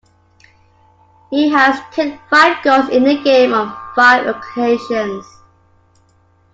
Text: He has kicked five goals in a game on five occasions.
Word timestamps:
He 1.29 1.49
has 1.49 1.79
kicked 1.93 2.27
five 2.27 2.63
goals 2.63 2.89
in 2.89 3.05
a 3.05 3.21
game 3.23 3.53
on 3.53 3.67
five 3.95 4.25
occasions. 4.25 5.25